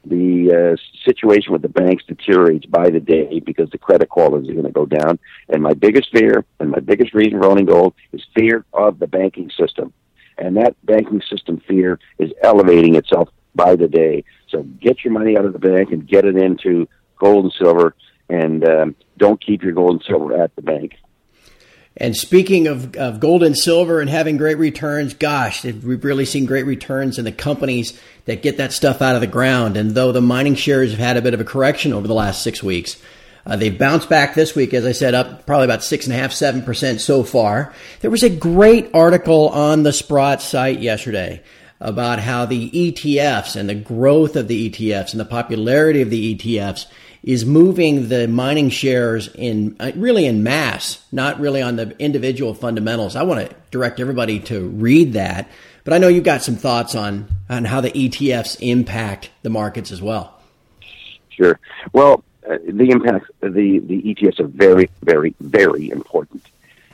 the 0.06 0.74
uh, 0.74 0.82
situation 1.06 1.54
with 1.54 1.62
the 1.62 1.70
banks 1.70 2.04
deteriorates 2.08 2.66
by 2.66 2.90
the 2.90 3.00
day 3.00 3.40
because 3.40 3.70
the 3.70 3.78
credit 3.78 4.10
quality 4.10 4.48
is 4.48 4.54
going 4.54 4.66
to 4.66 4.72
go 4.72 4.86
down. 4.86 5.20
And 5.50 5.62
my 5.62 5.74
biggest 5.74 6.10
fear 6.12 6.44
and 6.60 6.72
my 6.72 6.80
biggest 6.80 7.14
reason 7.14 7.40
for 7.40 7.46
owning 7.46 7.66
gold 7.66 7.94
is 8.12 8.22
fear 8.36 8.66
of 8.74 9.00
the 9.00 9.08
banking 9.08 9.52
system. 9.60 9.94
And 10.38 10.58
that 10.58 10.76
banking 10.84 11.22
system 11.30 11.62
fear 11.68 12.00
is 12.18 12.32
elevating 12.42 12.96
itself 12.96 13.30
by 13.54 13.76
the 13.76 13.88
day. 13.88 14.24
So 14.50 14.64
get 14.64 15.04
your 15.04 15.14
money 15.14 15.38
out 15.38 15.46
of 15.46 15.54
the 15.54 15.60
bank 15.60 15.92
and 15.92 16.08
get 16.08 16.26
it 16.26 16.36
into 16.36 16.88
gold 17.20 17.46
and 17.46 17.54
silver, 17.54 17.96
and 18.32 18.68
um, 18.68 18.96
don't 19.18 19.44
keep 19.44 19.62
your 19.62 19.74
gold 19.74 19.92
and 19.92 20.04
silver 20.04 20.42
at 20.42 20.56
the 20.56 20.62
bank. 20.62 20.96
And 21.98 22.16
speaking 22.16 22.68
of, 22.68 22.96
of 22.96 23.20
gold 23.20 23.44
and 23.44 23.58
silver 23.58 24.00
and 24.00 24.10
having 24.10 24.38
great 24.38 24.58
returns, 24.58 25.14
gosh, 25.14 25.66
we've 25.66 26.04
really 26.04 26.24
seen 26.26 26.46
great 26.46 26.66
returns 26.66 27.20
in 27.20 27.26
the 27.26 27.34
companies 27.34 28.00
that 28.26 28.42
get 28.42 28.58
that 28.58 28.72
stuff 28.72 29.02
out 29.02 29.16
of 29.16 29.22
the 29.22 29.28
ground. 29.28 29.76
And 29.76 29.92
though 29.92 30.14
the 30.14 30.22
mining 30.22 30.56
shares 30.56 30.92
have 30.92 31.00
had 31.00 31.18
a 31.18 31.22
bit 31.22 31.34
of 31.34 31.42
a 31.42 31.46
correction 31.46 31.92
over 31.92 32.08
the 32.08 32.14
last 32.14 32.42
six 32.42 32.64
weeks, 32.64 33.02
uh, 33.46 33.58
they've 33.58 33.78
bounced 33.78 34.08
back 34.08 34.36
this 34.36 34.56
week, 34.56 34.74
as 34.74 34.86
I 34.86 34.94
said, 34.94 35.14
up 35.14 35.46
probably 35.46 35.66
about 35.66 35.84
six 35.84 36.06
and 36.06 36.16
a 36.16 36.18
half, 36.18 36.32
seven 36.32 36.62
percent 36.62 37.02
so 37.02 37.24
far. 37.24 37.74
There 38.00 38.12
was 38.12 38.24
a 38.24 38.30
great 38.30 38.92
article 38.94 39.50
on 39.50 39.84
the 39.84 39.92
Sprott 39.92 40.42
site 40.42 40.80
yesterday 40.80 41.42
about 41.82 42.20
how 42.20 42.46
the 42.46 42.70
ETFs 42.70 43.56
and 43.56 43.68
the 43.68 43.76
growth 43.76 44.36
of 44.36 44.48
the 44.48 44.70
ETFs 44.70 45.12
and 45.12 45.20
the 45.20 45.26
popularity 45.26 46.02
of 46.02 46.12
the 46.12 46.36
ETFs 46.36 46.86
is 47.24 47.46
moving 47.46 48.08
the 48.08 48.28
mining 48.28 48.70
shares 48.70 49.28
in 49.36 49.76
uh, 49.80 49.92
really 49.96 50.26
in 50.26 50.44
mass, 50.44 51.04
not 51.12 51.40
really 51.40 51.62
on 51.62 51.76
the 51.76 51.96
individual 52.00 52.54
fundamentals. 52.54 53.16
I 53.16 53.24
want 53.24 53.50
to 53.50 53.56
direct 53.72 54.00
everybody 54.00 54.40
to 54.42 54.68
read 54.70 55.14
that, 55.14 55.50
but 55.84 55.94
I 55.94 55.98
know 55.98 56.08
you've 56.08 56.24
got 56.24 56.44
some 56.44 56.56
thoughts 56.56 56.96
on 56.96 57.28
on 57.50 57.66
how 57.66 57.82
the 57.82 57.92
ETFs 57.92 58.58
impact 58.62 59.30
the 59.42 59.50
markets 59.50 59.92
as 59.92 60.02
well. 60.02 60.40
Sure. 61.30 61.60
Well, 61.94 62.24
uh, 62.48 62.58
the 62.68 62.90
impact, 62.90 63.26
the 63.40 63.80
the 63.80 64.02
ETFs 64.04 64.40
are 64.40 64.48
very, 64.48 64.90
very, 65.02 65.36
very 65.40 65.90
important, 65.90 66.44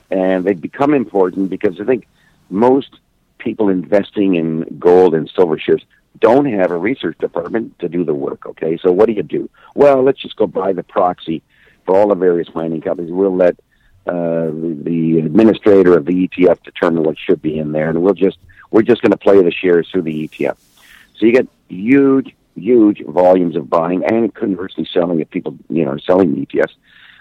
and 0.09 0.45
they've 0.45 0.59
become 0.59 0.93
important 0.93 1.49
because 1.49 1.79
I 1.79 1.85
think 1.85 2.05
most 2.49 2.99
people 3.47 3.69
investing 3.69 4.35
in 4.35 4.77
gold 4.77 5.15
and 5.15 5.31
silver 5.33 5.57
shares 5.57 5.81
don't 6.19 6.47
have 6.47 6.69
a 6.69 6.77
research 6.77 7.17
department 7.17 7.79
to 7.79 7.87
do 7.87 8.03
the 8.03 8.13
work. 8.13 8.45
Okay, 8.45 8.77
so 8.83 8.91
what 8.91 9.05
do 9.05 9.13
you 9.13 9.23
do? 9.23 9.49
Well, 9.73 10.03
let's 10.03 10.21
just 10.21 10.35
go 10.35 10.47
buy 10.47 10.73
the 10.73 10.83
proxy 10.83 11.41
for 11.85 11.95
all 11.95 12.09
the 12.09 12.15
various 12.15 12.53
mining 12.53 12.81
companies. 12.81 13.09
We'll 13.09 13.33
let 13.33 13.55
uh, 14.05 14.47
the, 14.47 14.77
the 14.83 15.19
administrator 15.19 15.95
of 15.95 16.03
the 16.05 16.27
ETF 16.27 16.61
determine 16.63 17.03
what 17.03 17.17
should 17.17 17.41
be 17.41 17.57
in 17.57 17.71
there, 17.71 17.89
and 17.89 18.01
we'll 18.01 18.13
just 18.13 18.37
we're 18.69 18.81
just 18.81 19.01
going 19.01 19.13
to 19.13 19.17
play 19.17 19.41
the 19.41 19.51
shares 19.51 19.87
through 19.89 20.01
the 20.01 20.27
ETF. 20.27 20.57
So 21.15 21.25
you 21.25 21.31
get 21.31 21.47
huge, 21.69 22.35
huge 22.55 23.01
volumes 23.05 23.55
of 23.55 23.69
buying 23.69 24.03
and 24.03 24.33
conversely 24.33 24.85
selling 24.91 25.21
if 25.21 25.29
people 25.29 25.57
you 25.69 25.85
know 25.85 25.97
selling 25.99 26.35
ETFs. 26.35 26.75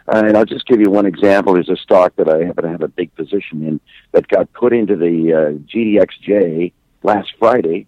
Uh, 0.09 0.23
and 0.25 0.37
I'll 0.37 0.45
just 0.45 0.67
give 0.67 0.81
you 0.81 0.91
one 0.91 1.07
example. 1.07 1.55
There's 1.55 1.69
a 1.69 1.77
stock 1.77 2.15
that 2.17 2.29
I 2.29 2.45
happen 2.45 2.65
to 2.65 2.71
have 2.71 2.83
a 2.83 2.89
big 2.89 3.15
position 3.17 3.67
in 3.67 3.81
that 4.13 4.29
got 4.29 4.53
put 4.53 4.73
into 4.73 4.95
the 4.97 5.33
uh, 5.33 5.53
GDXJ 5.75 6.73
last 7.03 7.33
Friday, 7.39 7.87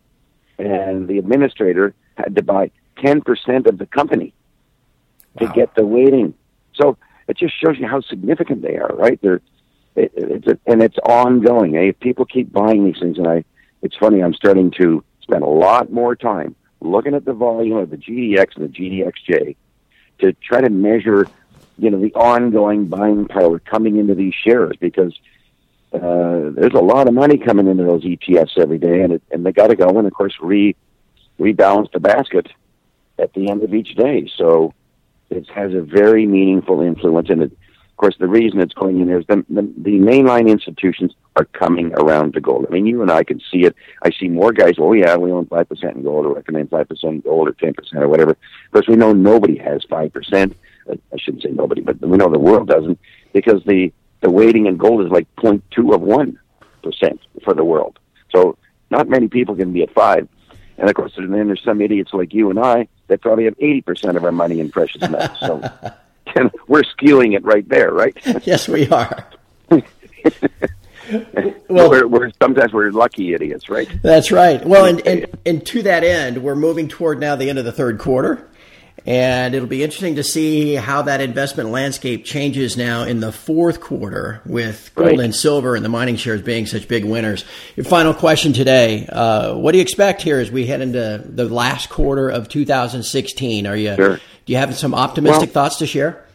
and 0.59 1.07
the 1.07 1.19
administrator 1.19 1.95
had 2.17 2.35
to 2.35 2.43
buy 2.43 2.71
10% 2.99 3.67
of 3.67 3.79
the 3.79 3.87
company 3.87 4.35
wow. 5.35 5.47
to 5.47 5.53
get 5.53 5.75
the 5.77 5.87
weighting. 5.87 6.35
So 6.75 6.97
it 7.29 7.37
just 7.37 7.55
shows 7.61 7.79
you 7.79 7.87
how 7.87 8.01
significant 8.01 8.63
they 8.63 8.77
are, 8.77 8.95
right? 8.95 9.21
They're, 9.23 9.41
it, 9.95 10.13
it's 10.17 10.47
a, 10.49 10.59
and 10.67 10.83
it's 10.83 10.99
ongoing. 11.05 11.77
Eh? 11.77 11.91
If 11.91 12.01
people 12.01 12.25
keep 12.25 12.53
buying 12.53 12.85
these 12.85 12.99
things, 12.99 13.19
and 13.19 13.29
I, 13.29 13.45
it's 13.83 13.97
funny, 13.97 14.23
I'm 14.23 14.35
starting 14.35 14.73
to 14.73 15.05
spend 15.23 15.45
a 15.45 15.49
lot 15.49 15.93
more 15.93 16.17
time 16.17 16.57
looking 16.81 17.15
at 17.15 17.25
the 17.25 17.33
volume 17.33 17.77
of 17.77 17.91
the 17.91 17.97
GDX 17.97 18.57
and 18.57 18.73
the 18.73 18.77
GDXJ 18.77 19.57
to 20.21 20.33
try 20.33 20.61
to 20.61 20.71
measure 20.71 21.27
you 21.79 21.91
know 21.91 22.01
the 22.01 22.13
ongoing 22.15 22.87
buying 22.87 23.27
power 23.27 23.59
coming 23.61 23.97
into 23.97 24.15
these 24.15 24.35
shares 24.35 24.77
because 24.81 25.15
uh, 25.93 26.51
there's 26.51 26.75
a 26.75 26.81
lot 26.81 27.09
of 27.09 27.15
money 27.15 27.39
coming 27.39 27.67
into 27.67 27.85
those 27.85 28.03
ETFs 28.03 28.59
every 28.59 28.79
day, 28.79 29.01
and 29.03 29.15
it, 29.15 29.23
and 29.31 29.47
they 29.47 29.53
got 29.53 29.69
to 29.69 29.77
go 29.77 29.89
and 29.89 30.07
of 30.07 30.13
course 30.13 30.35
re 30.41 30.75
rebalance 31.39 31.91
the 31.93 32.01
basket 32.01 32.49
at 33.19 33.33
the 33.35 33.49
end 33.49 33.63
of 33.63 33.73
each 33.73 33.95
day. 33.95 34.31
So 34.37 34.75
it 35.31 35.49
has 35.51 35.73
a 35.73 35.81
very 35.81 36.27
meaningful 36.27 36.81
influence, 36.81 37.31
and 37.31 37.43
it, 37.43 37.53
of 37.53 37.97
course 37.97 38.17
the 38.19 38.27
reason 38.27 38.61
it's 38.61 38.75
going 38.75 39.01
in 39.01 39.07
there 39.07 39.21
is 39.21 39.27
the, 39.27 39.45
the 39.49 39.63
the 39.79 39.99
mainline 39.99 40.49
institutions 40.49 41.15
are 41.37 41.45
coming 41.45 41.93
around 41.95 42.35
to 42.35 42.41
gold. 42.41 42.67
I 42.69 42.73
mean, 42.73 42.87
you 42.87 43.01
and 43.03 43.11
I 43.11 43.23
can 43.23 43.41
see 43.51 43.65
it. 43.65 43.77
I 44.03 44.11
see 44.11 44.29
more 44.29 44.53
guys. 44.53 44.75
Oh 44.79 44.93
yeah, 44.93 45.17
we 45.17 45.31
own 45.31 45.47
five 45.47 45.69
percent 45.69 45.97
in 45.97 46.03
gold, 46.03 46.27
or 46.27 46.35
recommend 46.35 46.71
five 46.71 46.89
percent 46.89 47.25
gold, 47.25 47.49
or 47.49 47.53
ten 47.53 47.73
percent, 47.73 48.03
or 48.03 48.09
whatever. 48.09 48.33
Of 48.33 48.73
course, 48.73 48.89
we 48.89 48.97
know 48.97 49.13
nobody 49.13 49.57
has 49.59 49.85
five 49.85 50.13
percent 50.13 50.57
I 50.89 51.17
shouldn't 51.19 51.43
say 51.43 51.51
nobody, 51.51 51.81
but 51.81 52.01
we 52.01 52.17
know 52.17 52.31
the 52.31 52.39
world 52.39 52.69
doesn't 52.69 52.99
because 53.33 53.63
the 53.65 53.93
the 54.21 54.31
weighting 54.31 54.67
in 54.67 54.77
gold 54.77 55.05
is 55.05 55.11
like 55.11 55.27
0.2 55.37 55.95
of 55.95 56.01
one 56.01 56.39
percent 56.83 57.21
for 57.45 57.55
the 57.55 57.65
world. 57.65 57.99
So 58.35 58.57
not 58.91 59.09
many 59.09 59.29
people 59.29 59.55
can 59.55 59.73
be 59.73 59.83
at 59.83 59.93
five. 59.93 60.29
And 60.77 60.89
of 60.89 60.95
course, 60.95 61.13
then 61.17 61.31
there's 61.31 61.63
some 61.65 61.81
idiots 61.81 62.13
like 62.13 62.33
you 62.33 62.51
and 62.51 62.59
I 62.59 62.89
that 63.09 63.21
probably 63.21 63.45
have 63.45 63.59
80% 63.59 64.17
of 64.17 64.25
our 64.25 64.33
money 64.33 64.61
in 64.61 64.71
precious 64.71 65.01
metals. 65.03 65.39
So 65.41 65.61
we're 66.69 66.83
skewing 66.83 67.35
it 67.35 67.45
right 67.45 67.69
there, 67.69 67.93
right? 67.93 68.17
yes, 68.47 68.69
we 68.69 68.89
are. 68.89 69.27
well, 71.69 71.91
we're, 71.91 72.07
we're, 72.07 72.31
sometimes 72.41 72.73
we're 72.73 72.91
lucky 72.93 73.35
idiots, 73.35 73.69
right? 73.69 73.89
That's 74.03 74.31
right. 74.31 74.65
Well, 74.65 74.85
and, 74.85 75.05
and, 75.07 75.27
and 75.45 75.67
to 75.67 75.83
that 75.83 76.05
end, 76.05 76.43
we're 76.43 76.55
moving 76.55 76.87
toward 76.87 77.19
now 77.19 77.35
the 77.35 77.51
end 77.51 77.59
of 77.59 77.65
the 77.65 77.73
third 77.73 77.99
quarter. 77.99 78.49
And 79.07 79.55
it'll 79.55 79.69
be 79.69 79.83
interesting 79.83 80.17
to 80.17 80.25
see 80.25 80.75
how 80.75 81.03
that 81.03 81.21
investment 81.21 81.71
landscape 81.71 82.25
changes 82.25 82.77
now 82.77 83.05
in 83.05 83.21
the 83.21 83.33
fourth 83.33 83.81
quarter 83.81 84.41
with 84.45 84.91
gold 84.95 85.11
right. 85.11 85.21
and 85.21 85.35
silver 85.35 85.75
and 85.75 85.85
the 85.85 85.89
mining 85.89 86.17
shares 86.17 86.43
being 86.43 86.67
such 86.67 86.89
big 86.89 87.05
winners. 87.05 87.45
Your 87.77 87.85
final 87.85 88.13
question 88.13 88.53
today 88.53 89.07
uh, 89.07 89.55
What 89.55 89.73
do 89.73 89.79
you 89.79 89.83
expect 89.83 90.23
here 90.23 90.41
as 90.41 90.51
we 90.51 90.67
head 90.67 90.81
into 90.81 91.23
the 91.25 91.49
last 91.49 91.89
quarter 91.89 92.29
of 92.29 92.49
2016? 92.49 93.67
Are 93.67 93.77
you, 93.77 93.95
sure. 93.95 94.17
Do 94.17 94.53
you 94.53 94.57
have 94.57 94.75
some 94.77 94.95
optimistic 94.95 95.55
well, 95.55 95.65
thoughts 95.65 95.77
to 95.77 95.87
share? 95.87 96.27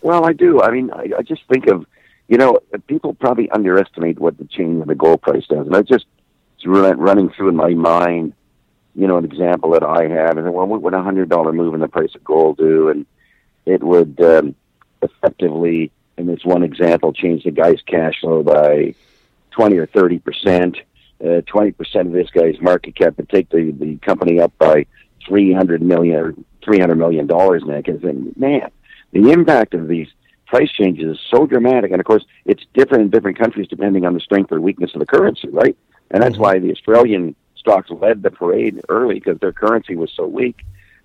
Well, 0.00 0.24
I 0.24 0.32
do. 0.32 0.62
I 0.62 0.70
mean, 0.70 0.90
I, 0.92 1.10
I 1.18 1.22
just 1.22 1.42
think 1.48 1.66
of, 1.66 1.86
you 2.28 2.38
know, 2.38 2.60
people 2.86 3.14
probably 3.14 3.50
underestimate 3.50 4.18
what 4.18 4.38
the 4.38 4.44
change 4.44 4.82
in 4.82 4.88
the 4.88 4.94
gold 4.94 5.22
price 5.22 5.46
does. 5.46 5.66
And 5.66 5.76
I 5.76 5.82
just, 5.82 6.06
it's 6.56 6.66
running 6.66 7.30
through 7.30 7.50
in 7.50 7.56
my 7.56 7.70
mind 7.70 8.32
you 8.96 9.06
know, 9.06 9.18
an 9.18 9.24
example 9.24 9.70
that 9.72 9.82
I 9.82 10.08
have, 10.08 10.38
and 10.38 10.52
well, 10.52 10.66
what 10.66 10.82
would 10.82 10.94
a 10.94 11.02
hundred 11.02 11.28
dollar 11.28 11.52
move 11.52 11.74
in 11.74 11.80
the 11.80 11.88
price 11.88 12.14
of 12.14 12.24
gold 12.24 12.56
do? 12.56 12.88
And 12.88 13.04
it 13.66 13.82
would 13.82 14.18
um, 14.22 14.54
effectively, 15.02 15.90
in 16.16 16.26
this 16.26 16.44
one 16.44 16.62
example, 16.62 17.12
change 17.12 17.44
the 17.44 17.50
guy's 17.50 17.82
cash 17.82 18.20
flow 18.20 18.42
by 18.42 18.94
twenty 19.50 19.76
or 19.76 19.86
thirty 19.86 20.18
percent. 20.18 20.78
Uh, 21.22 21.42
twenty 21.46 21.72
percent 21.72 22.08
of 22.08 22.14
this 22.14 22.30
guy's 22.30 22.60
market 22.60 22.94
cap 22.94 23.16
would 23.18 23.28
take 23.28 23.50
the 23.50 23.70
the 23.72 23.96
company 23.98 24.40
up 24.40 24.56
by 24.58 24.86
three 25.26 25.52
hundred 25.52 25.82
million 25.82 26.16
or 26.16 26.34
three 26.64 26.78
hundred 26.78 26.96
million 26.96 27.26
dollars. 27.26 27.62
And 27.62 27.84
think, 27.84 28.36
man, 28.36 28.70
the 29.12 29.30
impact 29.30 29.74
of 29.74 29.88
these 29.88 30.08
price 30.46 30.70
changes 30.70 31.16
is 31.16 31.20
so 31.30 31.46
dramatic, 31.46 31.90
and 31.90 32.00
of 32.00 32.06
course, 32.06 32.24
it's 32.44 32.64
different 32.72 33.04
in 33.04 33.10
different 33.10 33.38
countries 33.38 33.68
depending 33.68 34.06
on 34.06 34.14
the 34.14 34.20
strength 34.20 34.52
or 34.52 34.60
weakness 34.60 34.94
of 34.94 35.00
the 35.00 35.06
currency, 35.06 35.48
right? 35.48 35.76
And 36.10 36.22
that's 36.22 36.34
mm-hmm. 36.34 36.42
why 36.42 36.58
the 36.60 36.70
Australian 36.70 37.34
stocks 37.66 37.90
led 37.90 38.22
the 38.22 38.30
parade 38.30 38.80
early 38.88 39.14
because 39.14 39.38
their 39.40 39.52
currency 39.52 39.96
was 39.96 40.12
so 40.14 40.24
weak. 40.24 40.58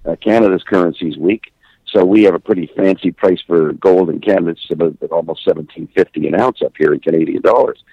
Uh, 0.05 0.15
Canada's 0.15 0.63
currency 0.63 1.07
is 1.09 1.17
weak, 1.17 1.53
so 1.85 2.05
we 2.05 2.23
have 2.23 2.35
a 2.35 2.39
pretty 2.39 2.67
fancy 2.75 3.11
price 3.11 3.41
for 3.47 3.73
gold 3.73 4.09
in 4.09 4.19
Canada. 4.19 4.51
It's 4.51 4.71
about 4.71 4.95
almost 5.11 5.43
seventeen 5.43 5.87
fifty 5.87 6.27
an 6.27 6.39
ounce 6.39 6.61
up 6.61 6.73
here 6.77 6.93
in 6.93 6.99
Canadian 6.99 7.41
dollars. 7.41 7.83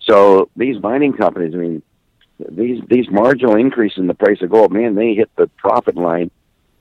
So 0.00 0.48
these 0.56 0.80
mining 0.82 1.14
companies, 1.14 1.54
I 1.54 1.58
mean, 1.58 1.82
these 2.48 2.82
these 2.88 3.08
marginal 3.10 3.56
increases 3.56 3.98
in 3.98 4.06
the 4.06 4.14
price 4.14 4.40
of 4.42 4.50
gold, 4.50 4.72
man, 4.72 4.94
they 4.94 5.14
hit 5.14 5.30
the 5.36 5.48
profit 5.64 5.96
line 5.96 6.30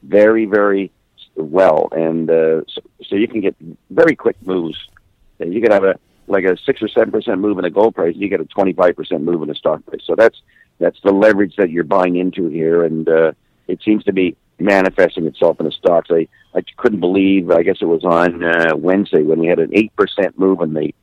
very 0.03 0.45
very 0.45 0.91
well, 1.36 1.89
and 1.91 2.29
uh, 2.29 2.62
so, 2.74 2.81
so 3.07 3.15
you 3.15 3.27
can 3.27 3.41
get 3.41 3.55
very 3.89 4.15
quick 4.15 4.38
moves. 4.45 4.77
You 5.39 5.62
could 5.62 5.71
have 5.71 5.83
a 5.83 6.00
like 6.27 6.45
a 6.45 6.57
six 6.65 6.81
or 6.81 6.88
seven 6.88 7.12
percent 7.12 7.39
move 7.39 7.57
in 7.60 7.63
the 7.63 7.69
gold 7.69 7.93
price, 7.95 8.15
you 8.15 8.29
get 8.29 8.41
a 8.41 8.45
twenty 8.45 8.74
five 8.74 8.95
percent 8.95 9.24
move 9.24 9.41
in 9.41 9.50
the 9.50 9.55
stock 9.55 9.86
price. 9.86 10.01
So 10.05 10.15
that's 10.15 10.39
that's 10.81 11.00
the 11.03 11.11
leverage 11.11 11.55
that 11.57 11.69
you're 11.69 11.83
buying 11.83 12.17
into 12.17 12.47
here, 12.50 12.83
and 12.83 13.07
uh, 13.07 13.31
it 13.67 13.79
seems 13.83 14.03
to 14.05 14.13
be 14.13 14.35
manifesting 14.59 15.25
itself 15.25 15.59
in 15.59 15.65
the 15.65 15.71
stocks. 15.71 16.09
I 16.11 16.27
I 16.53 16.61
couldn't 16.77 17.00
believe. 17.00 17.51
I 17.51 17.63
guess 17.63 17.77
it 17.81 17.85
was 17.85 18.03
on 18.03 18.43
uh, 18.43 18.75
Wednesday 18.75 19.23
when 19.23 19.39
we 19.39 19.47
had 19.47 19.59
an 19.59 19.69
eight 19.73 19.95
percent 19.95 20.38
move 20.38 20.59
in 20.61 20.73
the 20.73 20.93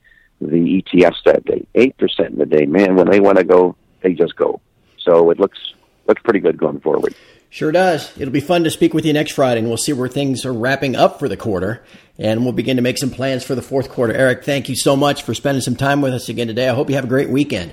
the 0.40 0.82
ETFs 0.82 1.22
that 1.24 1.44
day. 1.44 1.66
Eight 1.74 1.96
percent 1.96 2.30
in 2.30 2.38
the 2.38 2.46
day, 2.46 2.66
man. 2.66 2.96
When 2.96 3.08
they 3.08 3.20
want 3.20 3.38
to 3.38 3.44
go, 3.44 3.76
they 4.02 4.12
just 4.12 4.36
go. 4.36 4.60
So 4.98 5.30
it 5.30 5.38
looks 5.38 5.58
looks 6.06 6.22
pretty 6.22 6.40
good 6.40 6.58
going 6.58 6.80
forward. 6.80 7.14
Sure 7.50 7.72
does. 7.72 8.14
It'll 8.18 8.32
be 8.32 8.40
fun 8.40 8.64
to 8.64 8.70
speak 8.70 8.92
with 8.92 9.06
you 9.06 9.14
next 9.14 9.32
Friday, 9.32 9.60
and 9.60 9.68
we'll 9.68 9.78
see 9.78 9.94
where 9.94 10.08
things 10.08 10.44
are 10.44 10.52
wrapping 10.52 10.94
up 10.94 11.18
for 11.18 11.28
the 11.28 11.36
quarter, 11.36 11.82
and 12.18 12.44
we'll 12.44 12.52
begin 12.52 12.76
to 12.76 12.82
make 12.82 12.98
some 12.98 13.10
plans 13.10 13.42
for 13.42 13.54
the 13.54 13.62
fourth 13.62 13.88
quarter. 13.88 14.12
Eric, 14.12 14.44
thank 14.44 14.68
you 14.68 14.76
so 14.76 14.96
much 14.96 15.22
for 15.22 15.32
spending 15.32 15.62
some 15.62 15.74
time 15.74 16.02
with 16.02 16.12
us 16.12 16.28
again 16.28 16.48
today. 16.48 16.68
I 16.68 16.74
hope 16.74 16.90
you 16.90 16.96
have 16.96 17.04
a 17.04 17.08
great 17.08 17.30
weekend. 17.30 17.72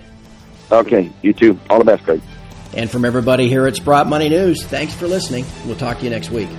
Okay, 0.72 1.12
you 1.22 1.34
too. 1.34 1.60
All 1.69 1.79
the 1.79 1.86
best, 1.86 2.03
Craig. 2.03 2.22
And 2.74 2.89
from 2.89 3.05
everybody 3.05 3.48
here 3.48 3.67
at 3.67 3.75
Sprott 3.75 4.07
Money 4.07 4.29
News, 4.29 4.63
thanks 4.65 4.93
for 4.93 5.07
listening. 5.07 5.45
We'll 5.65 5.77
talk 5.77 6.00
to 6.00 6.03
you 6.03 6.10
next 6.10 6.29
week. 6.29 6.50